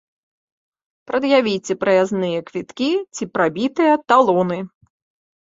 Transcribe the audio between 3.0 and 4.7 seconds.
ці прабітыя талоны.